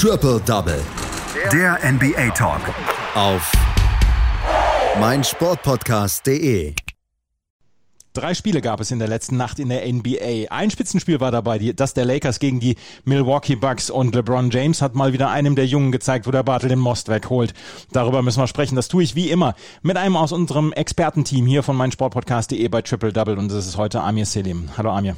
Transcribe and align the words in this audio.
Triple 0.00 0.40
Double. 0.46 0.80
Der 1.52 1.76
NBA 1.82 2.30
Talk. 2.30 2.60
Auf 3.16 3.50
meinsportpodcast.de. 5.00 6.72
Drei 8.12 8.34
Spiele 8.34 8.60
gab 8.60 8.78
es 8.78 8.92
in 8.92 9.00
der 9.00 9.08
letzten 9.08 9.36
Nacht 9.36 9.58
in 9.58 9.70
der 9.70 9.92
NBA. 9.92 10.50
Ein 10.50 10.70
Spitzenspiel 10.70 11.18
war 11.18 11.32
dabei, 11.32 11.58
das 11.74 11.94
der 11.94 12.04
Lakers 12.04 12.38
gegen 12.38 12.60
die 12.60 12.76
Milwaukee 13.06 13.56
Bucks 13.56 13.90
und 13.90 14.14
LeBron 14.14 14.52
James 14.52 14.82
hat 14.82 14.94
mal 14.94 15.12
wieder 15.12 15.30
einem 15.30 15.56
der 15.56 15.66
Jungen 15.66 15.90
gezeigt, 15.90 16.28
wo 16.28 16.30
der 16.30 16.44
Bartel 16.44 16.68
den 16.68 16.78
Most 16.78 17.08
wegholt. 17.08 17.52
Darüber 17.90 18.22
müssen 18.22 18.40
wir 18.40 18.46
sprechen. 18.46 18.76
Das 18.76 18.86
tue 18.86 19.02
ich 19.02 19.16
wie 19.16 19.30
immer 19.30 19.56
mit 19.82 19.96
einem 19.96 20.16
aus 20.16 20.30
unserem 20.30 20.72
Expertenteam 20.72 21.44
hier 21.44 21.64
von 21.64 21.74
meinsportpodcast.de 21.74 22.68
bei 22.68 22.82
Triple 22.82 23.12
Double 23.12 23.36
und 23.36 23.50
das 23.50 23.66
ist 23.66 23.76
heute 23.76 24.00
Amir 24.00 24.26
Selim. 24.26 24.70
Hallo 24.76 24.92
Amir. 24.92 25.16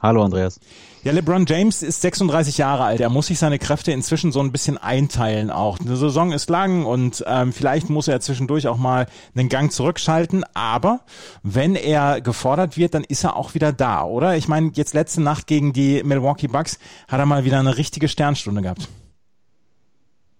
Hallo 0.00 0.22
Andreas. 0.22 0.60
Ja, 1.02 1.10
LeBron 1.10 1.44
James 1.46 1.82
ist 1.82 2.02
36 2.02 2.58
Jahre 2.58 2.84
alt. 2.84 3.00
Er 3.00 3.08
muss 3.08 3.26
sich 3.26 3.38
seine 3.40 3.58
Kräfte 3.58 3.90
inzwischen 3.90 4.30
so 4.30 4.38
ein 4.40 4.52
bisschen 4.52 4.78
einteilen 4.78 5.50
auch. 5.50 5.76
Die 5.78 5.88
Saison 5.88 6.30
ist 6.30 6.48
lang 6.50 6.84
und 6.84 7.24
ähm, 7.26 7.52
vielleicht 7.52 7.90
muss 7.90 8.06
er 8.06 8.20
zwischendurch 8.20 8.68
auch 8.68 8.76
mal 8.76 9.06
einen 9.34 9.48
Gang 9.48 9.72
zurückschalten. 9.72 10.44
Aber 10.54 11.00
wenn 11.42 11.74
er 11.74 12.20
gefordert 12.20 12.76
wird, 12.76 12.94
dann 12.94 13.02
ist 13.02 13.24
er 13.24 13.34
auch 13.34 13.54
wieder 13.54 13.72
da, 13.72 14.04
oder? 14.04 14.36
Ich 14.36 14.46
meine, 14.46 14.70
jetzt 14.74 14.94
letzte 14.94 15.20
Nacht 15.20 15.48
gegen 15.48 15.72
die 15.72 16.02
Milwaukee 16.04 16.48
Bucks 16.48 16.78
hat 17.08 17.18
er 17.18 17.26
mal 17.26 17.44
wieder 17.44 17.58
eine 17.58 17.76
richtige 17.76 18.06
Sternstunde 18.06 18.62
gehabt. 18.62 18.88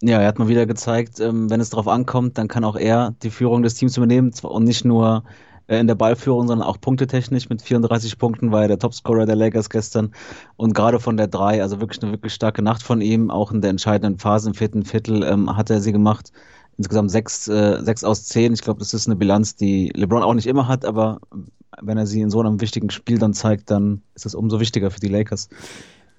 Ja, 0.03 0.21
er 0.21 0.29
hat 0.29 0.39
mal 0.39 0.47
wieder 0.47 0.67
gezeigt, 0.67 1.19
ähm, 1.19 1.51
wenn 1.51 1.61
es 1.61 1.71
darauf 1.71 1.89
ankommt, 1.89 2.39
dann 2.39 2.47
kann 2.47 2.63
auch 2.63 2.77
er 2.77 3.15
die 3.25 3.31
Führung 3.31 3.65
des 3.65 3.75
Teams 3.75 3.97
übernehmen 3.97 4.33
und 4.43 4.63
nicht 4.63 4.85
nur 4.85 5.25
in 5.69 5.87
der 5.87 5.95
Ballführung, 5.95 6.49
sondern 6.49 6.67
auch 6.67 6.81
punktetechnisch 6.81 7.51
mit 7.51 7.61
34 7.61 8.19
Punkten 8.19 8.51
war 8.51 8.63
er 8.63 8.69
der 8.69 8.79
Topscorer 8.79 9.27
der 9.27 9.37
Lakers 9.37 9.69
gestern 9.69 10.13
und 10.57 10.73
gerade 10.75 10.99
von 10.99 11.19
der 11.19 11.29
3, 11.29 11.63
also 11.63 11.81
wirklich 11.81 12.03
eine 12.03 12.13
wirklich 12.13 12.33
starke 12.33 12.63
Nacht 12.63 12.83
von 12.83 13.03
ihm, 13.03 13.31
auch 13.31 13.53
in 13.53 13.61
der 13.61 13.71
entscheidenden 13.71 14.19
Phase 14.19 14.49
im 14.49 14.55
vierten 14.55 14.85
Viertel 14.85 15.23
ähm, 15.23 15.57
hat 15.57 15.69
er 15.71 15.81
sie 15.81 15.93
gemacht. 15.93 16.33
Insgesamt 16.79 17.11
sechs, 17.11 17.49
äh, 17.49 17.83
sechs 17.83 18.05
aus 18.05 18.25
zehn. 18.25 18.53
Ich 18.55 18.63
glaube, 18.63 18.79
das 18.79 18.95
ist 18.95 19.07
eine 19.07 19.17
Bilanz, 19.17 19.57
die 19.57 19.91
LeBron 19.95 20.23
auch 20.23 20.35
nicht 20.35 20.47
immer 20.47 20.69
hat, 20.69 20.85
aber 20.85 21.21
wenn 21.83 21.99
er 21.99 22.07
sie 22.07 22.21
in 22.21 22.31
so 22.31 22.41
einem 22.41 22.61
wichtigen 22.61 22.91
Spiel 22.91 23.19
dann 23.19 23.35
zeigt, 23.35 23.71
dann 23.71 24.03
ist 24.15 24.25
das 24.25 24.35
umso 24.35 24.61
wichtiger 24.61 24.91
für 24.91 25.01
die 25.01 25.09
Lakers. 25.09 25.49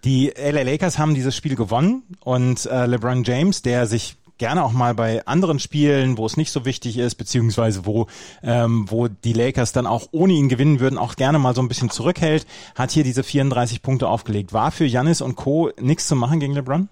Die 0.06 0.32
LA 0.38 0.62
Lakers 0.62 0.98
haben 0.98 1.14
dieses 1.14 1.36
Spiel 1.36 1.56
gewonnen 1.56 2.04
und 2.24 2.66
äh, 2.68 2.86
LeBron 2.86 3.24
James, 3.24 3.62
der 3.62 3.86
sich 3.86 4.16
gerne 4.40 4.64
auch 4.64 4.72
mal 4.72 4.96
bei 4.96 5.26
anderen 5.28 5.60
Spielen, 5.60 6.18
wo 6.18 6.26
es 6.26 6.38
nicht 6.38 6.52
so 6.52 6.66
wichtig 6.66 6.98
ist, 6.98 7.16
beziehungsweise 7.16 7.86
wo, 7.86 8.08
ähm, 8.42 8.86
wo 8.90 9.08
die 9.08 9.34
Lakers 9.34 9.72
dann 9.72 9.86
auch 9.86 10.08
ohne 10.12 10.34
ihn 10.34 10.50
gewinnen 10.50 10.80
würden, 10.80 10.98
auch 10.98 11.16
gerne 11.16 11.38
mal 11.38 11.54
so 11.54 11.62
ein 11.62 11.68
bisschen 11.68 11.92
zurückhält, 11.92 12.48
hat 12.74 12.92
hier 12.92 13.04
diese 13.04 13.24
34 13.24 13.84
Punkte 13.84 14.08
aufgelegt. 14.08 14.54
War 14.54 14.72
für 14.72 14.86
Janis 14.86 15.22
und 15.22 15.36
Co. 15.36 15.70
nichts 15.80 16.08
zu 16.08 16.16
machen 16.16 16.40
gegen 16.40 16.54
LeBron? 16.54 16.90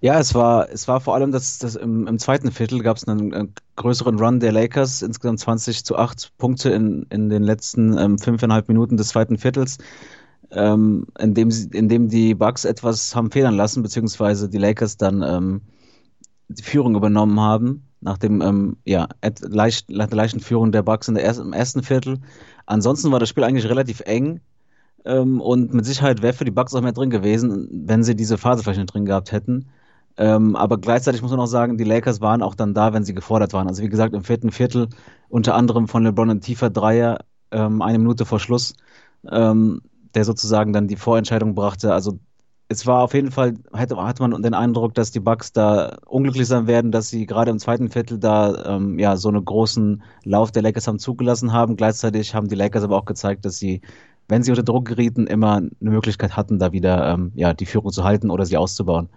Ja, 0.00 0.18
es 0.20 0.34
war, 0.34 0.70
es 0.70 0.86
war 0.88 1.00
vor 1.00 1.14
allem, 1.14 1.32
dass, 1.32 1.58
dass 1.58 1.74
im, 1.74 2.06
im 2.06 2.18
zweiten 2.18 2.52
Viertel 2.52 2.82
gab 2.82 2.96
es 2.98 3.08
einen, 3.08 3.32
einen, 3.32 3.54
größeren 3.76 4.18
Run 4.18 4.40
der 4.40 4.52
Lakers, 4.52 5.02
insgesamt 5.02 5.40
20 5.40 5.84
zu 5.84 5.96
8 5.96 6.32
Punkte 6.38 6.70
in, 6.70 7.06
in 7.10 7.28
den 7.28 7.42
letzten 7.42 7.98
ähm, 7.98 8.18
fünfeinhalb 8.18 8.68
Minuten 8.68 8.96
des 8.96 9.08
zweiten 9.08 9.36
Viertels 9.36 9.78
ähm, 10.50 11.06
indem, 11.18 11.50
sie, 11.50 11.68
indem 11.72 12.08
die 12.08 12.34
Bucks 12.34 12.64
etwas 12.64 13.14
haben 13.14 13.30
federn 13.30 13.54
lassen, 13.54 13.82
beziehungsweise 13.82 14.48
die 14.48 14.58
Lakers 14.58 14.96
dann 14.96 15.22
ähm, 15.22 15.62
die 16.48 16.62
Führung 16.62 16.94
übernommen 16.94 17.40
haben, 17.40 17.86
nach 18.00 18.18
dem, 18.18 18.40
ähm, 18.40 18.76
ja, 18.84 19.08
leicht, 19.40 19.90
nach 19.90 20.06
der 20.06 20.16
leichten 20.16 20.40
Führung 20.40 20.72
der 20.72 20.82
Bucks 20.82 21.08
in 21.08 21.14
der 21.14 21.24
ersten, 21.24 21.46
im 21.46 21.52
ersten 21.52 21.82
Viertel. 21.82 22.18
Ansonsten 22.66 23.10
war 23.10 23.18
das 23.18 23.28
Spiel 23.28 23.44
eigentlich 23.44 23.68
relativ 23.68 24.00
eng 24.00 24.40
ähm, 25.04 25.40
und 25.40 25.72
mit 25.74 25.86
Sicherheit 25.86 26.22
wäre 26.22 26.32
für 26.34 26.44
die 26.44 26.50
Bucks 26.50 26.74
auch 26.74 26.82
mehr 26.82 26.92
drin 26.92 27.10
gewesen, 27.10 27.68
wenn 27.86 28.04
sie 28.04 28.14
diese 28.14 28.38
Phase 28.38 28.62
vielleicht 28.62 28.78
nicht 28.78 28.92
drin 28.92 29.06
gehabt 29.06 29.32
hätten. 29.32 29.66
Ähm, 30.18 30.56
aber 30.56 30.78
gleichzeitig 30.78 31.20
muss 31.22 31.30
man 31.30 31.40
auch 31.40 31.46
sagen, 31.46 31.76
die 31.76 31.84
Lakers 31.84 32.20
waren 32.20 32.42
auch 32.42 32.54
dann 32.54 32.74
da, 32.74 32.92
wenn 32.92 33.04
sie 33.04 33.14
gefordert 33.14 33.52
waren. 33.52 33.68
Also 33.68 33.82
wie 33.82 33.88
gesagt, 33.88 34.14
im 34.14 34.24
vierten 34.24 34.50
Viertel 34.50 34.88
unter 35.28 35.54
anderem 35.54 35.88
von 35.88 36.04
LeBron 36.04 36.30
ein 36.30 36.40
tiefer 36.40 36.70
Dreier, 36.70 37.18
ähm, 37.50 37.82
eine 37.82 37.98
Minute 37.98 38.24
vor 38.24 38.40
Schluss. 38.40 38.74
Ähm, 39.30 39.82
der 40.16 40.24
sozusagen 40.24 40.72
dann 40.72 40.88
die 40.88 40.96
Vorentscheidung 40.96 41.54
brachte. 41.54 41.92
Also 41.92 42.18
es 42.68 42.86
war 42.86 43.02
auf 43.02 43.14
jeden 43.14 43.30
Fall, 43.30 43.54
hatte, 43.72 43.96
hat 43.96 44.18
man 44.18 44.42
den 44.42 44.54
Eindruck, 44.54 44.94
dass 44.94 45.12
die 45.12 45.20
Bucks 45.20 45.52
da 45.52 45.98
unglücklich 46.06 46.48
sein 46.48 46.66
werden, 46.66 46.90
dass 46.90 47.10
sie 47.10 47.26
gerade 47.26 47.50
im 47.50 47.58
zweiten 47.58 47.90
Viertel 47.90 48.18
da 48.18 48.76
ähm, 48.76 48.98
ja 48.98 49.16
so 49.16 49.28
einen 49.28 49.44
großen 49.44 50.02
Lauf 50.24 50.50
der 50.50 50.62
Lakers 50.62 50.88
haben 50.88 50.98
zugelassen 50.98 51.52
haben. 51.52 51.76
Gleichzeitig 51.76 52.34
haben 52.34 52.48
die 52.48 52.56
Lakers 52.56 52.82
aber 52.82 52.96
auch 52.96 53.04
gezeigt, 53.04 53.44
dass 53.44 53.58
sie, 53.58 53.82
wenn 54.26 54.42
sie 54.42 54.50
unter 54.50 54.64
Druck 54.64 54.86
gerieten, 54.86 55.28
immer 55.28 55.56
eine 55.56 55.70
Möglichkeit 55.80 56.36
hatten, 56.36 56.58
da 56.58 56.72
wieder 56.72 57.12
ähm, 57.12 57.30
ja 57.36 57.52
die 57.52 57.66
Führung 57.66 57.92
zu 57.92 58.02
halten 58.02 58.30
oder 58.30 58.46
sie 58.46 58.56
auszubauen. 58.56 59.10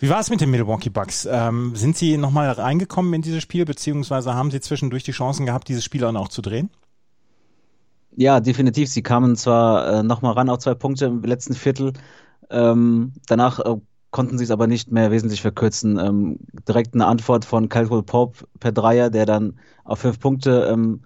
Wie 0.00 0.08
war 0.08 0.18
es 0.18 0.30
mit 0.30 0.40
den 0.40 0.50
Milwaukee 0.50 0.90
Bucks? 0.90 1.28
Ähm, 1.30 1.76
sind 1.76 1.96
sie 1.96 2.16
nochmal 2.16 2.50
reingekommen 2.50 3.12
in 3.14 3.22
dieses 3.22 3.42
Spiel, 3.42 3.66
beziehungsweise 3.66 4.34
haben 4.34 4.50
sie 4.50 4.60
zwischendurch 4.60 5.04
die 5.04 5.12
Chancen 5.12 5.46
gehabt, 5.46 5.68
dieses 5.68 5.84
Spiel 5.84 6.02
auch 6.04 6.12
noch 6.12 6.28
zu 6.28 6.42
drehen? 6.42 6.70
Ja, 8.18 8.40
definitiv. 8.40 8.88
Sie 8.88 9.02
kamen 9.02 9.36
zwar 9.36 10.00
äh, 10.00 10.02
nochmal 10.02 10.32
ran 10.32 10.48
auf 10.48 10.58
zwei 10.58 10.74
Punkte 10.74 11.04
im 11.06 11.22
letzten 11.22 11.54
Viertel, 11.54 11.92
ähm, 12.50 13.12
danach 13.26 13.60
äh, 13.60 13.76
konnten 14.10 14.38
sie 14.38 14.44
es 14.44 14.50
aber 14.50 14.66
nicht 14.66 14.90
mehr 14.90 15.10
wesentlich 15.10 15.42
verkürzen. 15.42 15.98
Ähm, 15.98 16.38
direkt 16.68 16.94
eine 16.94 17.06
Antwort 17.06 17.44
von 17.44 17.68
Caldwell 17.68 18.02
Pope 18.02 18.46
per 18.60 18.72
Dreier, 18.72 19.10
der 19.10 19.26
dann 19.26 19.58
auf 19.84 19.98
fünf 20.00 20.18
Punkte 20.20 20.68
ähm, 20.72 21.02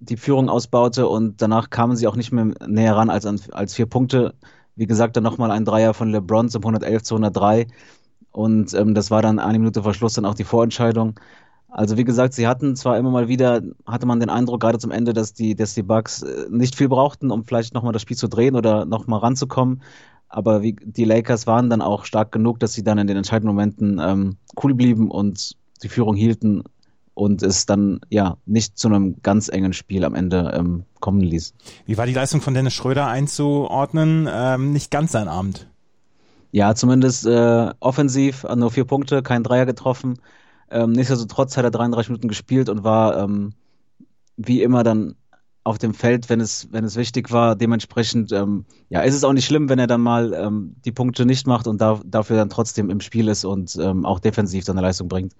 die 0.00 0.16
Führung 0.18 0.48
ausbaute 0.50 1.08
und 1.08 1.42
danach 1.42 1.70
kamen 1.70 1.96
sie 1.96 2.06
auch 2.08 2.16
nicht 2.16 2.32
mehr 2.32 2.46
näher 2.68 2.96
ran 2.96 3.10
als, 3.10 3.26
als 3.50 3.74
vier 3.74 3.86
Punkte. 3.86 4.34
Wie 4.76 4.86
gesagt, 4.86 5.16
dann 5.16 5.24
nochmal 5.24 5.50
ein 5.52 5.64
Dreier 5.64 5.94
von 5.94 6.10
LeBron 6.10 6.48
zum 6.50 6.62
111 6.64 7.02
zu 7.04 7.16
103 7.16 7.66
und 8.32 8.74
ähm, 8.74 8.94
das 8.94 9.10
war 9.10 9.22
dann 9.22 9.38
eine 9.40 9.58
Minute 9.58 9.82
vor 9.84 9.94
Schluss 9.94 10.14
dann 10.14 10.26
auch 10.26 10.34
die 10.34 10.44
Vorentscheidung. 10.44 11.18
Also 11.76 11.98
wie 11.98 12.04
gesagt, 12.04 12.32
sie 12.32 12.48
hatten 12.48 12.74
zwar 12.74 12.96
immer 12.96 13.10
mal 13.10 13.28
wieder, 13.28 13.60
hatte 13.84 14.06
man 14.06 14.18
den 14.18 14.30
Eindruck, 14.30 14.62
gerade 14.62 14.78
zum 14.78 14.90
Ende, 14.90 15.12
dass 15.12 15.34
die, 15.34 15.54
dass 15.54 15.74
die 15.74 15.82
Bucks 15.82 16.22
äh, 16.22 16.46
nicht 16.48 16.74
viel 16.74 16.88
brauchten, 16.88 17.30
um 17.30 17.44
vielleicht 17.44 17.74
nochmal 17.74 17.92
das 17.92 18.00
Spiel 18.00 18.16
zu 18.16 18.28
drehen 18.28 18.56
oder 18.56 18.86
nochmal 18.86 19.20
ranzukommen. 19.20 19.82
Aber 20.30 20.62
wie, 20.62 20.74
die 20.82 21.04
Lakers 21.04 21.46
waren 21.46 21.68
dann 21.68 21.82
auch 21.82 22.06
stark 22.06 22.32
genug, 22.32 22.60
dass 22.60 22.72
sie 22.72 22.82
dann 22.82 22.96
in 22.96 23.06
den 23.06 23.18
entscheidenden 23.18 23.54
Momenten 23.54 24.00
ähm, 24.02 24.36
cool 24.62 24.72
blieben 24.72 25.10
und 25.10 25.52
die 25.82 25.90
Führung 25.90 26.16
hielten 26.16 26.62
und 27.12 27.42
es 27.42 27.66
dann 27.66 28.00
ja 28.08 28.38
nicht 28.46 28.78
zu 28.78 28.88
einem 28.88 29.20
ganz 29.20 29.50
engen 29.50 29.74
Spiel 29.74 30.06
am 30.06 30.14
Ende 30.14 30.54
ähm, 30.56 30.84
kommen 31.00 31.20
ließ. 31.20 31.52
Wie 31.84 31.98
war 31.98 32.06
die 32.06 32.14
Leistung 32.14 32.40
von 32.40 32.54
Dennis 32.54 32.72
Schröder 32.72 33.06
einzuordnen? 33.06 34.26
Ähm, 34.32 34.72
nicht 34.72 34.90
ganz 34.90 35.12
sein 35.12 35.28
Abend. 35.28 35.68
Ja, 36.52 36.74
zumindest 36.74 37.26
äh, 37.26 37.70
offensiv, 37.80 38.46
nur 38.56 38.70
vier 38.70 38.86
Punkte, 38.86 39.22
kein 39.22 39.42
Dreier 39.42 39.66
getroffen. 39.66 40.18
Ähm, 40.70 40.92
nichtsdestotrotz 40.92 41.56
hat 41.56 41.64
er 41.64 41.70
33 41.70 42.10
Minuten 42.10 42.28
gespielt 42.28 42.68
und 42.68 42.84
war 42.84 43.18
ähm, 43.18 43.52
wie 44.36 44.62
immer 44.62 44.82
dann 44.82 45.14
auf 45.64 45.78
dem 45.78 45.94
Feld, 45.94 46.28
wenn 46.28 46.40
es, 46.40 46.68
wenn 46.70 46.84
es 46.84 46.96
wichtig 46.96 47.32
war. 47.32 47.56
Dementsprechend, 47.56 48.30
ähm, 48.30 48.66
ja, 48.88 49.00
ist 49.00 49.14
es 49.14 49.24
auch 49.24 49.32
nicht 49.32 49.46
schlimm, 49.46 49.68
wenn 49.68 49.80
er 49.80 49.88
dann 49.88 50.00
mal 50.00 50.32
ähm, 50.32 50.76
die 50.84 50.92
Punkte 50.92 51.26
nicht 51.26 51.46
macht 51.46 51.66
und 51.66 51.80
da, 51.80 52.00
dafür 52.04 52.36
dann 52.36 52.50
trotzdem 52.50 52.88
im 52.88 53.00
Spiel 53.00 53.26
ist 53.26 53.44
und 53.44 53.76
ähm, 53.80 54.06
auch 54.06 54.20
defensiv 54.20 54.64
seine 54.64 54.80
Leistung 54.80 55.08
bringt. 55.08 55.32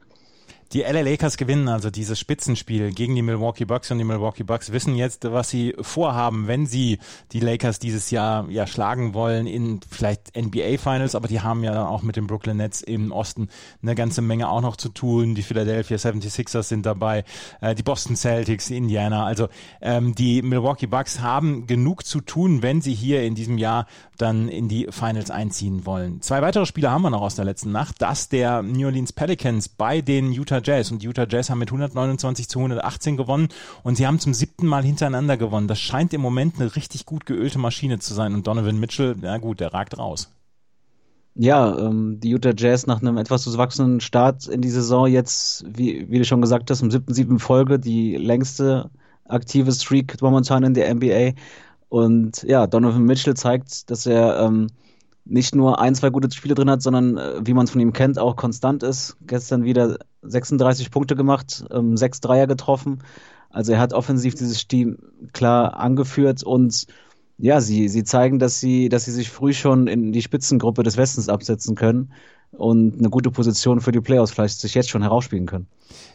Die 0.73 0.81
LA 0.81 1.03
Lakers 1.03 1.37
gewinnen 1.37 1.69
also 1.69 1.91
dieses 1.91 2.19
Spitzenspiel 2.19 2.93
gegen 2.93 3.15
die 3.15 3.23
Milwaukee 3.23 3.65
Bucks 3.65 3.91
und 3.93 3.99
die 3.99 4.05
Milwaukee 4.05 4.43
Bucks 4.43 4.73
wissen 4.73 4.97
jetzt, 4.97 5.25
was 5.31 5.49
sie 5.49 5.77
vorhaben, 5.81 6.49
wenn 6.49 6.67
sie 6.67 6.99
die 7.31 7.39
Lakers 7.39 7.79
dieses 7.79 8.11
Jahr 8.11 8.51
ja 8.51 8.67
schlagen 8.67 9.15
wollen 9.15 9.47
in 9.47 9.81
vielleicht 9.89 10.37
NBA 10.37 10.79
Finals, 10.79 11.15
aber 11.15 11.29
die 11.29 11.41
haben 11.41 11.63
ja 11.63 11.87
auch 11.87 12.03
mit 12.03 12.17
den 12.17 12.27
Brooklyn 12.27 12.57
Nets 12.57 12.83
im 12.83 13.13
Osten 13.13 13.49
eine 13.81 13.95
ganze 13.95 14.23
Menge 14.23 14.49
auch 14.49 14.61
noch 14.61 14.77
zu 14.77 14.89
tun. 14.89 15.37
Die 15.37 15.43
Philadelphia 15.43 15.99
76ers 15.99 16.65
sind 16.65 16.85
dabei, 16.85 17.25
äh, 17.61 17.77
die 17.77 17.85
Boston 17.85 18.17
Celtics, 18.17 18.71
Indiana. 18.71 19.25
Also 19.25 19.49
ähm, 19.81 20.17
die 20.17 20.43
Milwaukee 20.43 20.87
Bucks 20.87 21.21
haben 21.21 21.69
genug 21.69 22.05
zu 22.05 22.21
tun, 22.21 22.63
wenn 22.63 22.81
sie 22.81 22.95
hier 22.95 23.23
in 23.23 23.37
diesem 23.37 23.57
Jahr 23.57 23.87
dann 24.19 24.49
in 24.49 24.69
die 24.69 24.89
Finals 24.91 25.31
einziehen 25.31 25.87
wollen. 25.87 26.23
Zwei 26.23 26.43
weitere 26.43 26.67
Spiele 26.67 26.91
haben 26.91 27.03
wir 27.03 27.11
noch 27.11 27.23
aus 27.23 27.37
der 27.37 27.45
letzten 27.45 27.71
Nacht. 27.71 28.03
Das 28.03 28.29
der 28.29 28.63
New 28.63 28.87
Orleans 28.87 29.13
Pelicans 29.13 29.69
bei 29.69 30.01
den 30.01 30.33
Utah 30.33 30.56
Jazz. 30.63 30.91
Und 30.91 31.03
die 31.03 31.07
Utah 31.07 31.27
Jazz 31.29 31.51
haben 31.51 31.59
mit 31.59 31.69
129 31.69 32.49
zu 32.49 32.59
118 32.59 33.17
gewonnen 33.17 33.49
und 33.83 33.97
sie 33.97 34.07
haben 34.07 34.19
zum 34.19 34.35
siebten 34.35 34.67
Mal 34.67 34.85
hintereinander 34.85 35.37
gewonnen. 35.37 35.69
Das 35.69 35.79
scheint 35.79 36.13
im 36.15 36.21
Moment 36.21 36.61
eine 36.61 36.75
richtig 36.77 37.07
gut 37.07 37.27
geölte 37.27 37.59
Maschine 37.59 37.99
zu 37.99 38.15
sein. 38.15 38.35
Und 38.35 38.47
Donovan 38.47 38.79
Mitchell, 38.79 39.17
na 39.21 39.39
gut, 39.39 39.61
der 39.61 39.73
ragt 39.73 39.99
raus. 39.99 40.31
Ja, 41.35 41.79
ähm, 41.79 42.19
die 42.19 42.31
Utah 42.31 42.55
Jazz 42.57 42.87
nach 42.87 43.03
einem 43.03 43.19
etwas 43.19 43.45
durchwachsenen 43.45 44.01
Start 44.01 44.47
in 44.49 44.63
die 44.63 44.71
Saison 44.71 45.07
jetzt, 45.07 45.67
wie, 45.69 46.11
wie 46.11 46.19
du 46.19 46.25
schon 46.25 46.41
gesagt 46.41 46.71
hast, 46.71 46.81
im 46.81 46.91
siebten, 46.91 47.13
siebten 47.13 47.39
Folge 47.39 47.79
die 47.79 48.17
längste 48.17 48.91
aktive 49.27 49.71
Streak 49.73 50.21
momentan 50.23 50.63
in 50.63 50.73
der 50.73 50.95
NBA 50.95 51.33
und 51.89 52.43
ja, 52.43 52.67
Donovan 52.67 53.05
Mitchell 53.05 53.35
zeigt, 53.35 53.91
dass 53.91 54.07
er 54.07 54.41
ähm, 54.41 54.69
nicht 55.27 55.55
nur 55.55 55.81
ein, 55.81 55.95
zwei 55.95 56.11
gute 56.11 56.31
Spiele 56.31 56.55
drin 56.55 56.71
hat, 56.71 56.83
sondern 56.83 57.19
äh, 57.19 57.47
wie 57.47 57.55
man 57.55 57.65
es 57.65 57.71
von 57.71 57.81
ihm 57.81 57.93
kennt, 57.93 58.19
auch 58.19 58.37
konstant 58.37 58.83
ist. 58.83 59.17
Gestern 59.27 59.65
wieder 59.65 59.99
36 60.23 60.91
Punkte 60.91 61.17
gemacht, 61.17 61.65
ähm, 61.71 61.97
sechs 61.97 62.21
Dreier 62.21 62.47
getroffen. 62.47 63.03
Also 63.51 63.73
er 63.73 63.81
hat 63.81 63.93
offensiv 63.93 64.35
dieses 64.35 64.67
Team 64.69 64.99
klar 65.33 65.77
angeführt 65.77 66.43
und 66.43 66.87
ja, 67.39 67.61
sie, 67.61 67.89
sie 67.89 68.05
zeigen, 68.05 68.39
dass 68.39 68.61
sie, 68.61 68.89
dass 68.89 69.05
sie 69.05 69.13
sich 69.13 69.31
früh 69.31 69.53
schon 69.53 69.89
in 69.89 70.13
die 70.13 70.23
Spitzengruppe 70.23 70.83
des 70.83 70.97
Westens 70.97 71.29
absetzen 71.29 71.75
können 71.75 72.13
und 72.59 72.99
eine 72.99 73.11
gute 73.11 73.31
Position 73.31 73.81
für 73.81 73.93
die 73.93 74.01
Playoffs 74.01 74.33
vielleicht 74.33 74.61
sich 74.61 74.75
jetzt 74.75 74.91
schon 74.91 75.03
herausspielen 75.03 75.47
können. 75.47 75.67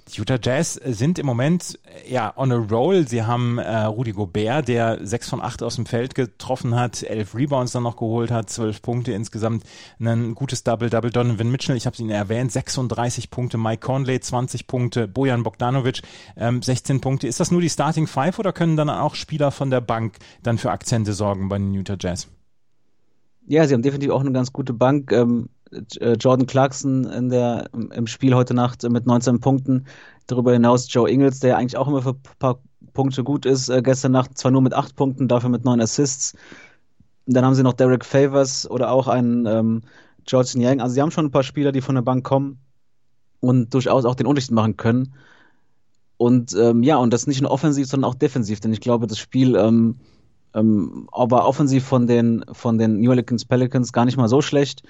Die 0.07 0.19
Utah 0.19 0.39
Jazz 0.41 0.73
sind 0.73 1.19
im 1.19 1.25
Moment 1.25 1.79
ja 2.09 2.33
on 2.35 2.51
a 2.51 2.55
roll. 2.55 3.07
Sie 3.07 3.23
haben 3.23 3.59
äh, 3.59 3.83
Rudy 3.83 4.11
Gobert, 4.11 4.67
der 4.67 4.99
6 5.01 5.29
von 5.29 5.41
8 5.41 5.63
aus 5.63 5.75
dem 5.75 5.85
Feld 5.85 6.15
getroffen 6.15 6.75
hat, 6.75 7.03
11 7.03 7.35
Rebounds 7.35 7.71
dann 7.71 7.83
noch 7.83 7.95
geholt 7.95 8.31
hat, 8.31 8.49
12 8.49 8.81
Punkte 8.81 9.13
insgesamt, 9.13 9.63
ein 9.99 10.35
gutes 10.35 10.63
Double-Double. 10.63 11.11
Donovan 11.11 11.51
Mitchell, 11.51 11.77
ich 11.77 11.85
habe 11.85 11.95
ihn 11.97 12.09
erwähnt, 12.09 12.51
36 12.51 13.29
Punkte, 13.29 13.57
Mike 13.57 13.85
Conley 13.85 14.19
20 14.19 14.67
Punkte, 14.67 15.07
Bojan 15.07 15.43
Bogdanovic 15.43 16.01
ähm, 16.35 16.61
16 16.61 16.99
Punkte. 16.99 17.27
Ist 17.27 17.39
das 17.39 17.51
nur 17.51 17.61
die 17.61 17.69
Starting 17.69 18.07
Five 18.07 18.39
oder 18.39 18.53
können 18.53 18.75
dann 18.75 18.89
auch 18.89 19.15
Spieler 19.15 19.51
von 19.51 19.69
der 19.69 19.81
Bank 19.81 20.17
dann 20.43 20.57
für 20.57 20.71
Akzente 20.71 21.13
sorgen 21.13 21.47
bei 21.47 21.57
den 21.57 21.73
Utah 21.73 21.97
Jazz? 21.99 22.27
Ja, 23.47 23.65
sie 23.67 23.73
haben 23.73 23.81
definitiv 23.81 24.11
auch 24.11 24.21
eine 24.21 24.31
ganz 24.31 24.53
gute 24.53 24.73
Bank. 24.73 25.11
Ähm, 25.11 25.49
äh, 25.99 26.13
Jordan 26.13 26.47
Clarkson 26.47 27.05
in 27.05 27.29
der, 27.29 27.69
im 27.73 28.07
Spiel 28.07 28.35
heute 28.35 28.53
Nacht 28.53 28.83
mit 28.83 29.05
19 29.05 29.39
Punkten. 29.39 29.85
Darüber 30.27 30.53
hinaus 30.53 30.91
Joe 30.91 31.09
Ingles, 31.09 31.39
der 31.39 31.57
eigentlich 31.57 31.77
auch 31.77 31.87
immer 31.87 32.01
für 32.01 32.11
ein 32.11 32.21
paar 32.39 32.59
Punkte 32.93 33.23
gut 33.23 33.45
ist. 33.45 33.69
Äh, 33.69 33.81
gestern 33.81 34.11
Nacht 34.11 34.37
zwar 34.37 34.51
nur 34.51 34.61
mit 34.61 34.73
8 34.73 34.95
Punkten, 34.95 35.27
dafür 35.27 35.49
mit 35.49 35.65
9 35.65 35.81
Assists. 35.81 36.35
Dann 37.25 37.45
haben 37.45 37.55
sie 37.55 37.63
noch 37.63 37.73
Derek 37.73 38.05
Favors 38.05 38.69
oder 38.69 38.91
auch 38.91 39.07
einen 39.07 39.45
ähm, 39.45 39.81
George 40.25 40.53
Yang. 40.55 40.81
Also 40.81 40.93
sie 40.93 41.01
haben 41.01 41.11
schon 41.11 41.25
ein 41.25 41.31
paar 41.31 41.43
Spieler, 41.43 41.71
die 41.71 41.81
von 41.81 41.95
der 41.95 42.01
Bank 42.01 42.25
kommen 42.25 42.59
und 43.39 43.73
durchaus 43.73 44.05
auch 44.05 44.15
den 44.15 44.27
Unterschied 44.27 44.51
machen 44.51 44.77
können. 44.77 45.13
Und 46.17 46.53
ähm, 46.53 46.83
ja, 46.83 46.97
und 46.97 47.11
das 47.11 47.25
nicht 47.25 47.41
nur 47.41 47.51
offensiv, 47.51 47.87
sondern 47.87 48.09
auch 48.09 48.15
defensiv, 48.15 48.59
denn 48.59 48.73
ich 48.73 48.81
glaube, 48.81 49.07
das 49.07 49.17
Spiel 49.17 49.55
ähm, 49.55 49.95
ähm, 50.53 51.07
war 51.11 51.47
offensiv 51.47 51.85
von 51.85 52.07
den, 52.07 52.43
von 52.51 52.77
den 52.77 52.99
New 52.99 53.09
Orleans 53.09 53.45
Pelicans 53.45 53.93
gar 53.93 54.05
nicht 54.05 54.17
mal 54.17 54.27
so 54.27 54.41
schlecht. 54.41 54.83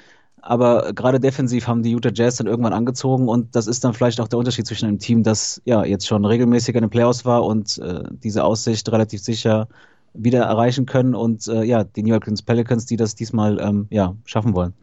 Aber 0.44 0.94
gerade 0.94 1.20
defensiv 1.20 1.68
haben 1.68 1.84
die 1.84 1.92
Utah 1.92 2.10
Jazz 2.12 2.38
dann 2.38 2.48
irgendwann 2.48 2.74
angezogen 2.74 3.30
und 3.30 3.56
das 3.56 3.68
ist 3.68 3.84
dann 3.84 3.94
vielleicht 3.94 4.20
auch 4.20 4.28
der 4.28 4.40
Unterschied 4.40 4.66
zwischen 4.66 4.88
einem 4.88 4.98
Team, 4.98 5.22
das 5.22 5.62
ja 5.66 5.86
jetzt 5.86 6.08
schon 6.08 6.26
regelmäßig 6.26 6.74
in 6.74 6.82
den 6.82 6.90
Playoffs 6.90 7.26
war 7.26 7.46
und 7.46 7.78
äh, 7.78 8.06
diese 8.12 8.44
Aussicht 8.44 8.92
relativ 8.92 9.22
sicher 9.22 9.68
wieder 10.14 10.44
erreichen 10.44 10.86
können 10.86 11.16
und 11.16 11.48
äh, 11.48 11.64
ja, 11.64 11.84
die 11.84 12.04
New 12.04 12.14
Orleans 12.14 12.42
Pelicans, 12.42 12.86
die 12.86 12.98
das 12.98 13.16
diesmal 13.16 13.60
ähm, 13.60 13.88
ja, 13.90 14.16
schaffen 14.26 14.54
wollen. 14.54 14.74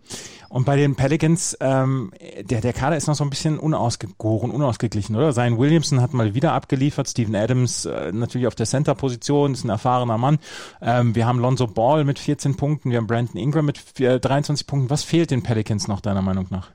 Und 0.49 0.65
bei 0.65 0.77
den 0.77 0.97
Pelicans, 0.97 1.57
ähm, 1.61 2.11
der, 2.41 2.63
der 2.63 2.73
Kader 2.73 2.97
ist 2.97 3.07
noch 3.07 3.15
so 3.15 3.23
ein 3.23 3.29
bisschen 3.29 3.59
unausgegoren, 3.59 4.51
unausgeglichen, 4.51 5.15
oder? 5.15 5.33
Sein 5.33 5.59
Williamson 5.59 6.01
hat 6.01 6.15
mal 6.15 6.35
wieder 6.35 6.53
abgeliefert, 6.55 7.09
Steven 7.09 7.37
Adams 7.37 7.85
äh, 7.85 8.13
natürlich 8.13 8.47
auf 8.47 8.55
der 8.55 8.65
Center-Position, 8.65 9.53
ist 9.53 9.65
ein 9.65 9.71
erfahrener 9.71 10.17
Mann. 10.17 10.39
Ähm, 10.81 11.15
wir 11.15 11.27
haben 11.27 11.39
Lonzo 11.39 11.67
Ball 11.67 12.05
mit 12.05 12.19
14 12.19 12.57
Punkten, 12.57 12.91
wir 12.91 12.97
haben 12.97 13.07
Brandon 13.07 13.37
Ingram 13.37 13.67
mit 13.67 13.83
23 13.99 14.67
Punkten. 14.67 14.91
Was 14.91 15.05
fehlt 15.05 15.31
den 15.31 15.43
Pelicans 15.43 15.87
noch, 15.87 16.01
deiner 16.01 16.23
Meinung 16.23 16.47
nach? 16.49 16.71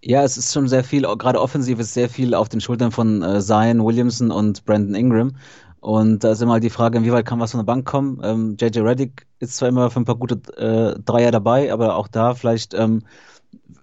Ja, 0.00 0.22
es 0.22 0.36
ist 0.36 0.52
schon 0.52 0.68
sehr 0.68 0.84
viel, 0.84 1.02
gerade 1.02 1.40
offensiv 1.40 1.80
ist 1.80 1.92
sehr 1.92 2.08
viel 2.08 2.34
auf 2.34 2.48
den 2.48 2.60
Schultern 2.60 2.92
von 2.92 3.22
äh, 3.22 3.40
Zion 3.40 3.84
Williamson 3.84 4.30
und 4.30 4.64
Brandon 4.64 4.94
Ingram. 4.94 5.36
Und 5.80 6.24
da 6.24 6.32
ist 6.32 6.42
immer 6.42 6.54
halt 6.54 6.64
die 6.64 6.70
Frage, 6.70 6.98
inwieweit 6.98 7.24
kann 7.24 7.40
was 7.40 7.52
von 7.52 7.58
der 7.60 7.64
Bank 7.64 7.86
kommen. 7.86 8.20
Ähm, 8.22 8.56
JJ 8.60 8.80
Reddick 8.80 9.26
ist 9.38 9.56
zwar 9.56 9.68
immer 9.68 9.90
für 9.90 10.00
ein 10.00 10.04
paar 10.04 10.16
gute 10.16 10.34
äh, 10.56 11.00
Dreier 11.04 11.30
dabei, 11.30 11.72
aber 11.72 11.96
auch 11.96 12.08
da 12.08 12.34
vielleicht 12.34 12.74
ähm, 12.74 13.02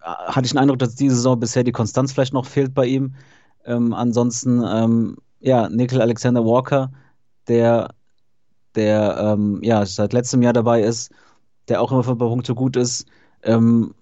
hatte 0.02 0.46
ich 0.46 0.52
den 0.52 0.60
Eindruck, 0.60 0.80
dass 0.80 0.96
diese 0.96 1.16
Saison 1.16 1.40
bisher 1.40 1.64
die 1.64 1.72
Konstanz 1.72 2.12
vielleicht 2.12 2.34
noch 2.34 2.46
fehlt 2.46 2.74
bei 2.74 2.86
ihm. 2.86 3.16
Ähm, 3.66 3.94
ansonsten, 3.94 4.64
ähm, 4.68 5.18
ja, 5.40 5.70
Nickel 5.70 6.02
Alexander 6.02 6.46
Walker, 6.46 6.92
der, 7.48 7.94
der 8.76 9.18
ähm, 9.20 9.60
ja 9.64 9.86
seit 9.86 10.14
letztem 10.14 10.42
Jahr 10.42 10.54
dabei 10.54 10.82
ist, 10.82 11.12
der 11.68 11.82
auch 11.82 11.92
immer 11.92 12.04
für 12.04 12.12
ein 12.12 12.18
paar 12.18 12.30
Punkte 12.30 12.56
gut 12.56 12.76
ist. 12.76 13.06
Ähm, 13.44 13.96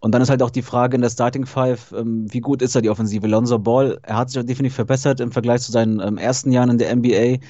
und 0.00 0.12
dann 0.12 0.22
ist 0.22 0.30
halt 0.30 0.42
auch 0.42 0.50
die 0.50 0.62
Frage 0.62 0.94
in 0.94 1.02
der 1.02 1.10
Starting 1.10 1.46
Five, 1.46 1.92
ähm, 1.92 2.32
wie 2.32 2.40
gut 2.40 2.62
ist 2.62 2.74
er 2.74 2.82
die 2.82 2.90
Offensive? 2.90 3.26
Lonzo 3.26 3.58
Ball, 3.58 3.98
er 4.02 4.16
hat 4.16 4.30
sich 4.30 4.44
definitiv 4.44 4.76
verbessert 4.76 5.20
im 5.20 5.32
Vergleich 5.32 5.62
zu 5.62 5.72
seinen 5.72 6.00
ähm, 6.00 6.18
ersten 6.18 6.52
Jahren 6.52 6.70
in 6.70 6.78
der 6.78 6.94
NBA. 6.94 7.44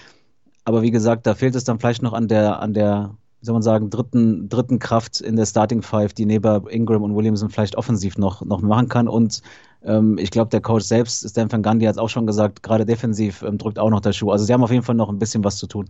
Aber 0.64 0.82
wie 0.82 0.90
gesagt, 0.90 1.26
da 1.26 1.34
fehlt 1.34 1.54
es 1.54 1.64
dann 1.64 1.78
vielleicht 1.78 2.02
noch 2.02 2.14
an 2.14 2.28
der, 2.28 2.60
an 2.60 2.72
der, 2.72 3.16
wie 3.40 3.46
soll 3.46 3.52
man 3.52 3.62
sagen, 3.62 3.90
dritten, 3.90 4.48
dritten 4.48 4.78
Kraft 4.78 5.20
in 5.20 5.36
der 5.36 5.46
Starting 5.46 5.82
Five, 5.82 6.14
die 6.14 6.24
neben 6.24 6.66
Ingram 6.68 7.02
und 7.02 7.14
Williamson 7.14 7.50
vielleicht 7.50 7.76
offensiv 7.76 8.16
noch, 8.16 8.42
noch 8.42 8.62
machen 8.62 8.88
kann. 8.88 9.08
Und 9.08 9.42
ähm, 9.84 10.18
ich 10.18 10.30
glaube, 10.30 10.50
der 10.50 10.60
Coach 10.60 10.84
selbst, 10.84 11.28
Stan 11.28 11.50
Van 11.50 11.62
Gundy, 11.62 11.86
hat 11.86 11.92
es 11.92 11.98
auch 11.98 12.08
schon 12.08 12.26
gesagt, 12.26 12.62
gerade 12.62 12.84
defensiv 12.84 13.42
ähm, 13.42 13.58
drückt 13.58 13.78
auch 13.78 13.90
noch 13.90 14.00
der 14.00 14.12
Schuh. 14.12 14.30
Also 14.30 14.44
sie 14.44 14.52
haben 14.52 14.62
auf 14.64 14.70
jeden 14.70 14.82
Fall 14.82 14.94
noch 14.94 15.08
ein 15.08 15.18
bisschen 15.18 15.44
was 15.44 15.56
zu 15.56 15.66
tun. 15.66 15.88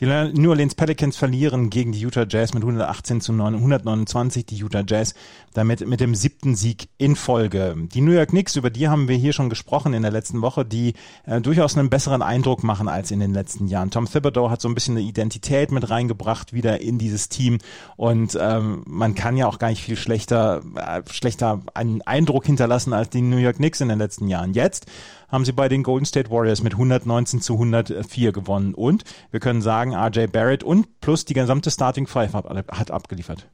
Die 0.00 0.06
New 0.06 0.50
Orleans 0.50 0.74
Pelicans 0.74 1.16
verlieren 1.16 1.70
gegen 1.70 1.92
die 1.92 2.00
Utah 2.00 2.26
Jazz 2.28 2.54
mit 2.54 2.62
118 2.62 3.20
zu 3.20 3.32
9, 3.32 3.54
129. 3.56 4.46
Die 4.46 4.56
Utah 4.56 4.82
Jazz 4.86 5.14
damit 5.52 5.86
mit 5.86 6.00
dem 6.00 6.14
siebten 6.14 6.54
Sieg 6.54 6.88
in 6.98 7.16
Folge. 7.16 7.74
Die 7.92 8.00
New 8.00 8.12
York 8.12 8.30
Knicks, 8.30 8.56
über 8.56 8.70
die 8.70 8.88
haben 8.88 9.08
wir 9.08 9.16
hier 9.16 9.32
schon 9.32 9.50
gesprochen 9.50 9.92
in 9.92 10.02
der 10.02 10.10
letzten 10.10 10.40
Woche, 10.40 10.64
die 10.64 10.94
äh, 11.26 11.40
durchaus 11.40 11.76
einen 11.76 11.90
besseren 11.90 12.22
Eindruck 12.22 12.62
machen 12.62 12.88
als 12.88 13.10
in 13.10 13.20
den 13.20 13.34
letzten 13.34 13.66
Jahren. 13.66 13.90
Tom 13.90 14.06
Thibodeau 14.06 14.50
hat 14.50 14.60
so 14.60 14.68
ein 14.68 14.74
bisschen 14.74 14.96
eine 14.96 15.06
Identität 15.06 15.72
mit 15.72 15.90
reingebracht 15.90 16.52
wieder 16.52 16.80
in 16.80 16.98
dieses 16.98 17.28
Team 17.28 17.58
und 17.96 18.38
ähm, 18.40 18.82
man 18.86 19.14
kann 19.14 19.36
ja 19.36 19.46
auch 19.46 19.58
gar 19.58 19.68
nicht 19.68 19.82
viel 19.82 19.96
schlechter, 19.96 20.62
äh, 20.76 21.02
schlechter 21.10 21.60
einen 21.74 22.02
Eindruck 22.02 22.46
hinterlassen 22.46 22.92
als 22.92 23.10
die 23.10 23.17
New 23.22 23.36
York 23.36 23.56
Knicks 23.56 23.80
in 23.80 23.88
den 23.88 23.98
letzten 23.98 24.28
Jahren. 24.28 24.52
Jetzt 24.52 24.86
haben 25.28 25.44
sie 25.44 25.52
bei 25.52 25.68
den 25.68 25.82
Golden 25.82 26.06
State 26.06 26.30
Warriors 26.30 26.62
mit 26.62 26.72
119 26.74 27.40
zu 27.40 27.54
104 27.54 28.32
gewonnen 28.32 28.74
und 28.74 29.04
wir 29.30 29.40
können 29.40 29.62
sagen, 29.62 29.94
RJ 29.94 30.26
Barrett 30.26 30.64
und 30.64 31.00
plus 31.00 31.24
die 31.24 31.34
gesamte 31.34 31.70
Starting 31.70 32.06
Five 32.06 32.34
hat 32.34 32.90
abgeliefert. 32.90 33.48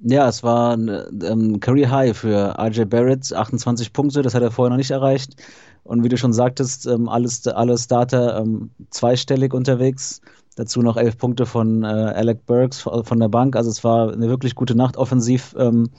Ja, 0.00 0.28
es 0.28 0.42
war 0.42 0.76
ein 0.76 1.22
ähm, 1.24 1.60
Career 1.60 1.90
High 1.90 2.16
für 2.16 2.58
RJ 2.58 2.84
Barrett, 2.84 3.32
28 3.32 3.92
Punkte, 3.92 4.22
das 4.22 4.34
hat 4.34 4.42
er 4.42 4.50
vorher 4.50 4.70
noch 4.70 4.76
nicht 4.76 4.90
erreicht. 4.90 5.36
Und 5.82 6.02
wie 6.02 6.08
du 6.08 6.16
schon 6.16 6.32
sagtest, 6.32 6.86
ähm, 6.86 7.08
alles, 7.08 7.46
alle 7.46 7.78
Starter 7.78 8.38
ähm, 8.38 8.70
zweistellig 8.90 9.52
unterwegs. 9.54 10.20
Dazu 10.56 10.82
noch 10.82 10.96
elf 10.96 11.18
Punkte 11.18 11.46
von 11.46 11.82
äh, 11.84 11.86
Alec 11.86 12.46
Burks 12.46 12.80
von 12.80 13.20
der 13.20 13.28
Bank. 13.28 13.56
Also 13.56 13.70
es 13.70 13.82
war 13.82 14.12
eine 14.12 14.28
wirklich 14.28 14.54
gute 14.54 14.74
Nacht 14.74 14.96
offensiv 14.96 15.54
ähm, 15.58 15.90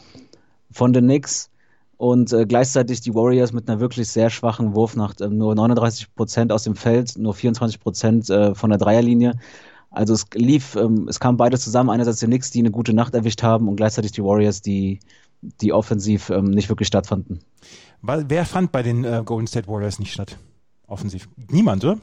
von 0.71 0.93
den 0.93 1.05
Knicks 1.05 1.51
und 1.97 2.33
äh, 2.33 2.45
gleichzeitig 2.45 3.01
die 3.01 3.15
Warriors 3.15 3.53
mit 3.53 3.69
einer 3.69 3.79
wirklich 3.79 4.09
sehr 4.09 4.29
schwachen 4.29 4.75
Wurfnacht. 4.75 5.21
Äh, 5.21 5.29
nur 5.29 5.55
39 5.55 6.13
Prozent 6.15 6.51
aus 6.51 6.63
dem 6.63 6.75
Feld, 6.75 7.17
nur 7.17 7.33
24 7.33 7.79
Prozent 7.79 8.29
äh, 8.29 8.53
von 8.55 8.69
der 8.69 8.79
Dreierlinie. 8.79 9.33
Also 9.91 10.13
es 10.13 10.25
lief, 10.33 10.75
ähm, 10.75 11.07
es 11.07 11.19
kam 11.19 11.37
beides 11.37 11.63
zusammen. 11.63 11.89
Einerseits 11.89 12.19
die 12.19 12.25
Knicks, 12.25 12.51
die 12.51 12.59
eine 12.59 12.71
gute 12.71 12.93
Nacht 12.93 13.13
erwischt 13.13 13.43
haben 13.43 13.69
und 13.69 13.77
gleichzeitig 13.77 14.11
die 14.11 14.23
Warriors, 14.23 14.61
die, 14.61 14.99
die 15.41 15.71
offensiv 15.71 16.29
ähm, 16.29 16.45
nicht 16.45 16.69
wirklich 16.69 16.87
stattfanden. 16.87 17.39
Wer 18.01 18.45
fand 18.45 18.71
bei 18.71 18.83
den 18.83 19.03
äh, 19.03 19.23
Golden 19.25 19.47
State 19.47 19.67
Warriors 19.67 19.99
nicht 19.99 20.11
statt? 20.11 20.37
Offensiv. 20.87 21.29
Niemand, 21.49 21.83
oder? 21.83 21.97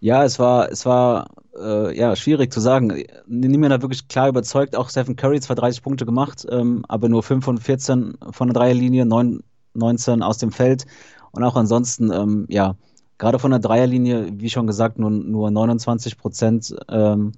Ja, 0.00 0.24
es 0.24 0.38
war, 0.38 0.70
es 0.70 0.86
war 0.86 1.28
äh, 1.58 1.96
ja 1.96 2.16
schwierig 2.16 2.52
zu 2.52 2.60
sagen. 2.60 3.04
Niemand 3.26 3.72
hat 3.72 3.82
wirklich 3.82 4.08
klar 4.08 4.28
überzeugt. 4.28 4.74
Auch 4.74 4.88
Stephen 4.88 5.16
Curry 5.16 5.40
zwar 5.40 5.56
30 5.56 5.82
Punkte 5.82 6.06
gemacht, 6.06 6.46
ähm, 6.50 6.84
aber 6.88 7.08
nur 7.08 7.22
5 7.22 7.44
von 7.44 7.58
14 7.58 8.14
von 8.30 8.48
der 8.48 8.54
Dreierlinie, 8.54 9.04
9, 9.04 9.42
19 9.74 10.22
aus 10.22 10.38
dem 10.38 10.52
Feld. 10.52 10.86
Und 11.32 11.44
auch 11.44 11.54
ansonsten, 11.56 12.10
ähm, 12.10 12.46
ja, 12.48 12.76
gerade 13.18 13.38
von 13.38 13.50
der 13.50 13.60
Dreierlinie, 13.60 14.30
wie 14.32 14.48
schon 14.48 14.66
gesagt, 14.66 14.98
nur, 14.98 15.10
nur 15.10 15.50
29 15.50 16.16
Prozent, 16.16 16.74
ähm, 16.88 17.32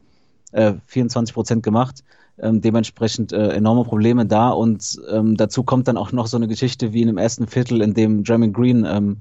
äh, 0.52 0.74
24 0.86 1.34
Prozent 1.34 1.62
gemacht. 1.64 2.04
Ähm, 2.38 2.60
dementsprechend 2.60 3.32
äh, 3.32 3.48
enorme 3.48 3.84
Probleme 3.84 4.24
da. 4.24 4.50
Und 4.50 5.00
ähm, 5.10 5.36
dazu 5.36 5.64
kommt 5.64 5.88
dann 5.88 5.96
auch 5.96 6.12
noch 6.12 6.28
so 6.28 6.36
eine 6.36 6.48
Geschichte 6.48 6.92
wie 6.92 7.02
in 7.02 7.08
dem 7.08 7.18
ersten 7.18 7.48
Viertel, 7.48 7.82
in 7.82 7.94
dem 7.94 8.22
Jeremy 8.24 8.50
Green 8.50 8.84
ähm, 8.84 9.20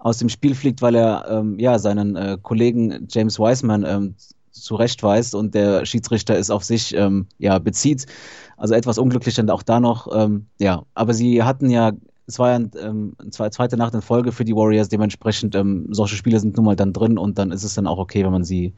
aus 0.00 0.18
dem 0.18 0.28
Spiel 0.28 0.54
fliegt, 0.54 0.82
weil 0.82 0.96
er 0.96 1.26
ähm, 1.30 1.58
ja 1.58 1.78
seinen 1.78 2.16
äh, 2.16 2.38
Kollegen 2.42 3.06
James 3.08 3.38
Wiseman 3.38 3.84
ähm, 3.86 4.14
zurechtweist 4.50 5.34
und 5.34 5.54
der 5.54 5.86
Schiedsrichter 5.86 6.36
es 6.36 6.50
auf 6.50 6.64
sich 6.64 6.94
ähm, 6.94 7.26
ja 7.38 7.58
bezieht. 7.58 8.06
Also 8.56 8.74
etwas 8.74 8.98
unglücklich 8.98 9.34
dann 9.34 9.50
auch 9.50 9.62
da 9.62 9.78
noch. 9.78 10.08
Ähm, 10.12 10.46
ja, 10.58 10.82
aber 10.94 11.14
sie 11.14 11.42
hatten 11.42 11.70
ja, 11.70 11.92
es 12.26 12.38
war 12.38 12.50
ja 12.50 12.66
ähm, 12.80 13.14
zweite 13.30 13.76
Nacht 13.76 13.94
in 13.94 14.02
Folge 14.02 14.32
für 14.32 14.44
die 14.44 14.56
Warriors. 14.56 14.88
Dementsprechend 14.88 15.54
ähm, 15.54 15.86
solche 15.90 16.16
Spiele 16.16 16.40
sind 16.40 16.56
nun 16.56 16.66
mal 16.66 16.76
dann 16.76 16.92
drin 16.92 17.18
und 17.18 17.38
dann 17.38 17.52
ist 17.52 17.64
es 17.64 17.74
dann 17.74 17.86
auch 17.86 17.98
okay, 17.98 18.24
wenn 18.24 18.32
man 18.32 18.44
sie 18.44 18.74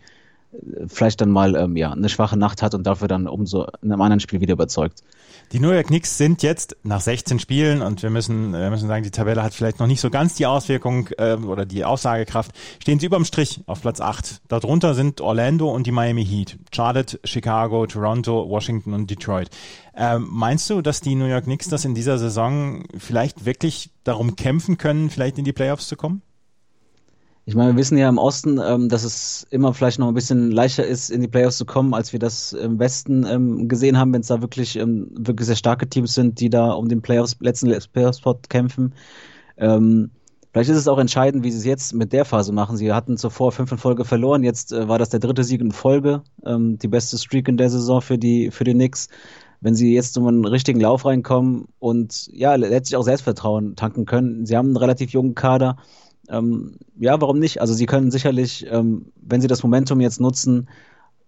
vielleicht 0.86 1.20
dann 1.20 1.30
mal 1.30 1.54
ähm, 1.56 1.76
ja 1.76 1.92
eine 1.92 2.08
schwache 2.08 2.36
Nacht 2.36 2.62
hat 2.62 2.74
und 2.74 2.86
dafür 2.86 3.08
dann 3.08 3.26
umso 3.26 3.64
in 3.82 3.92
einem 3.92 4.00
anderen 4.00 4.20
Spiel 4.20 4.40
wieder 4.40 4.52
überzeugt. 4.52 5.02
Die 5.52 5.60
New 5.60 5.70
York 5.70 5.88
Knicks 5.88 6.16
sind 6.16 6.42
jetzt 6.42 6.76
nach 6.82 7.00
16 7.00 7.38
Spielen 7.38 7.82
und 7.82 8.02
wir 8.02 8.10
müssen, 8.10 8.52
wir 8.52 8.70
müssen 8.70 8.88
sagen, 8.88 9.02
die 9.02 9.10
Tabelle 9.10 9.42
hat 9.42 9.54
vielleicht 9.54 9.80
noch 9.80 9.86
nicht 9.86 10.00
so 10.00 10.08
ganz 10.08 10.34
die 10.34 10.46
Auswirkung 10.46 11.08
äh, 11.18 11.34
oder 11.34 11.66
die 11.66 11.84
Aussagekraft. 11.84 12.52
Stehen 12.80 12.98
sie 12.98 13.06
überm 13.06 13.24
Strich 13.24 13.62
auf 13.66 13.82
Platz 13.82 14.00
8. 14.00 14.42
Darunter 14.48 14.94
sind 14.94 15.20
Orlando 15.20 15.70
und 15.70 15.86
die 15.86 15.92
Miami 15.92 16.24
Heat, 16.24 16.58
Charlotte, 16.74 17.20
Chicago, 17.24 17.86
Toronto, 17.86 18.48
Washington 18.48 18.94
und 18.94 19.10
Detroit. 19.10 19.50
Ähm, 19.94 20.26
meinst 20.30 20.70
du, 20.70 20.80
dass 20.80 21.00
die 21.00 21.14
New 21.14 21.26
York 21.26 21.44
Knicks 21.44 21.68
das 21.68 21.84
in 21.84 21.94
dieser 21.94 22.18
Saison 22.18 22.84
vielleicht 22.96 23.44
wirklich 23.44 23.90
darum 24.04 24.36
kämpfen 24.36 24.78
können, 24.78 25.10
vielleicht 25.10 25.38
in 25.38 25.44
die 25.44 25.52
Playoffs 25.52 25.88
zu 25.88 25.96
kommen? 25.96 26.22
Ich 27.44 27.56
meine, 27.56 27.72
wir 27.72 27.76
wissen 27.76 27.98
ja 27.98 28.08
im 28.08 28.18
Osten, 28.18 28.60
ähm, 28.64 28.88
dass 28.88 29.02
es 29.02 29.46
immer 29.50 29.74
vielleicht 29.74 29.98
noch 29.98 30.06
ein 30.06 30.14
bisschen 30.14 30.52
leichter 30.52 30.86
ist, 30.86 31.10
in 31.10 31.20
die 31.20 31.28
Playoffs 31.28 31.56
zu 31.56 31.66
kommen, 31.66 31.92
als 31.92 32.12
wir 32.12 32.20
das 32.20 32.52
im 32.52 32.78
Westen 32.78 33.26
ähm, 33.26 33.68
gesehen 33.68 33.98
haben, 33.98 34.12
wenn 34.12 34.20
es 34.20 34.28
da 34.28 34.40
wirklich, 34.40 34.76
ähm, 34.76 35.08
wirklich 35.10 35.46
sehr 35.46 35.56
starke 35.56 35.88
Teams 35.88 36.14
sind, 36.14 36.38
die 36.38 36.50
da 36.50 36.70
um 36.70 36.88
den 36.88 37.02
Playoffs, 37.02 37.36
letzten 37.40 37.76
Playoff-Spot 37.92 38.38
kämpfen. 38.48 38.94
Ähm, 39.56 40.12
vielleicht 40.52 40.70
ist 40.70 40.76
es 40.76 40.86
auch 40.86 40.98
entscheidend, 40.98 41.42
wie 41.42 41.50
sie 41.50 41.58
es 41.58 41.64
jetzt 41.64 41.94
mit 41.94 42.12
der 42.12 42.24
Phase 42.24 42.52
machen. 42.52 42.76
Sie 42.76 42.92
hatten 42.92 43.16
zuvor 43.16 43.50
fünf 43.50 43.72
in 43.72 43.78
Folge 43.78 44.04
verloren, 44.04 44.44
jetzt 44.44 44.72
äh, 44.72 44.86
war 44.86 45.00
das 45.00 45.08
der 45.08 45.20
dritte 45.20 45.42
Sieg 45.42 45.60
in 45.60 45.72
Folge, 45.72 46.22
ähm, 46.46 46.78
die 46.78 46.88
beste 46.88 47.18
Streak 47.18 47.48
in 47.48 47.56
der 47.56 47.70
Saison 47.70 48.00
für 48.00 48.18
die, 48.18 48.52
für 48.52 48.62
die 48.62 48.74
Knicks. 48.74 49.08
Wenn 49.60 49.74
sie 49.74 49.94
jetzt 49.94 50.16
um 50.16 50.28
einen 50.28 50.44
richtigen 50.44 50.80
Lauf 50.80 51.04
reinkommen 51.04 51.66
und 51.80 52.28
ja, 52.32 52.54
letztlich 52.54 52.96
auch 52.96 53.04
Selbstvertrauen 53.04 53.74
tanken 53.74 54.06
können. 54.06 54.46
Sie 54.46 54.56
haben 54.56 54.66
einen 54.66 54.76
relativ 54.76 55.10
jungen 55.10 55.34
Kader 55.34 55.76
ähm, 56.28 56.76
ja, 56.98 57.20
warum 57.20 57.38
nicht? 57.38 57.60
Also 57.60 57.74
sie 57.74 57.86
können 57.86 58.10
sicherlich, 58.10 58.66
ähm, 58.70 59.12
wenn 59.20 59.40
sie 59.40 59.48
das 59.48 59.62
Momentum 59.62 60.00
jetzt 60.00 60.20
nutzen, 60.20 60.68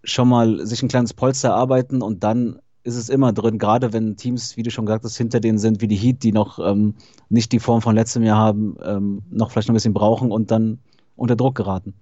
schon 0.03 0.29
mal 0.29 0.67
sich 0.67 0.83
ein 0.83 0.89
kleines 0.89 1.15
Polster 1.15 1.49
erarbeiten 1.49 2.03
und 2.03 2.23
dann 2.25 2.59
ist 2.85 2.97
es 2.97 3.09
immer 3.09 3.33
drin, 3.33 3.59
gerade 3.59 3.93
wenn 3.95 4.17
Teams, 4.17 4.57
wie 4.57 4.63
du 4.63 4.71
schon 4.71 4.85
gesagt 4.85 5.05
hast, 5.05 5.17
hinter 5.17 5.41
denen 5.41 5.59
sind, 5.59 5.81
wie 5.81 5.89
die 5.89 5.97
Heat, 5.97 6.23
die 6.23 6.33
noch 6.33 6.59
ähm, 6.59 6.95
nicht 7.31 7.51
die 7.53 7.59
Form 7.59 7.81
von 7.81 7.95
letztem 7.95 8.23
Jahr 8.23 8.39
haben, 8.39 8.77
ähm, 8.85 9.23
noch 9.31 9.51
vielleicht 9.51 9.69
noch 9.69 9.73
ein 9.73 9.77
bisschen 9.77 9.95
brauchen 9.95 10.31
und 10.31 10.51
dann 10.51 10.79
unter 11.17 11.35
Druck 11.35 11.55
geraten. 11.55 11.95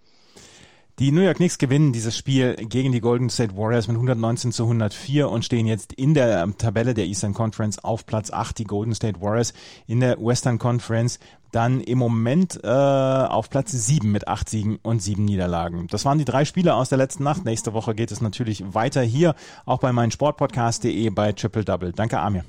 Die 0.99 1.11
New 1.11 1.23
York 1.23 1.39
Knicks 1.39 1.57
gewinnen 1.57 1.93
dieses 1.93 2.17
Spiel 2.17 2.55
gegen 2.55 2.93
die 2.93 3.01
Golden 3.01 3.31
State 3.31 3.57
Warriors 3.57 3.89
mit 3.89 3.97
119 3.97 4.53
zu 4.53 4.65
104 4.65 5.31
und 5.31 5.45
stehen 5.45 5.67
jetzt 5.67 5.93
in 5.95 6.13
der 6.13 6.47
Tabelle 6.59 6.93
der 6.93 7.07
Eastern 7.07 7.33
Conference 7.33 7.79
auf 7.79 8.05
Platz 8.05 8.31
8. 8.31 8.59
Die 8.59 8.65
Golden 8.65 8.95
State 8.95 9.21
Warriors 9.21 9.55
in 9.87 10.01
der 10.01 10.19
Western 10.21 10.59
Conference 10.59 11.19
dann 11.53 11.81
im 11.81 11.99
Moment 11.99 12.59
äh, 12.65 12.67
auf 12.67 13.51
Platz 13.51 13.71
7 13.71 14.11
mit 14.11 14.27
8 14.27 14.49
Siegen 14.49 14.79
und 14.83 15.01
7 15.01 15.25
Niederlagen. 15.25 15.87
Das 15.89 16.05
waren 16.05 16.19
die 16.19 16.25
drei 16.25 16.45
Spiele 16.45 16.75
aus 16.75 16.89
der 16.89 16.99
letzten 16.99 17.23
Nacht. 17.23 17.45
Nächste 17.45 17.73
Woche 17.73 17.95
geht 17.95 18.11
es 18.11 18.21
natürlich 18.21 18.75
weiter 18.75 19.03
hier, 19.03 19.35
auch 19.65 19.79
bei 19.79 19.93
meinem 19.93 20.11
Sportpodcast.de 20.11 21.11
bei 21.11 21.33
Triple 21.33 21.65
Double. 21.65 21.93
Danke, 21.93 22.19
Amir. 22.19 22.45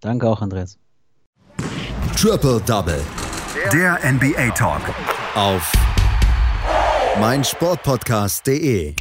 Danke 0.00 0.28
auch, 0.28 0.40
Andreas. 0.40 0.78
Triple 2.16 2.60
Double. 2.66 3.00
Der 3.72 3.98
NBA 4.10 4.50
Talk. 4.50 4.82
Auf 5.34 5.72
meinsportpodcast.de 7.20 8.94